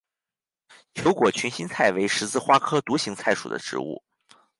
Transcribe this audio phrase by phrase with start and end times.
[0.95, 4.01] 球果群心菜为十字花科独行菜属的植物。